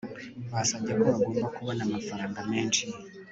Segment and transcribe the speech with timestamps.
[0.51, 2.83] basabye ko bagomba kubona amafaranga menshi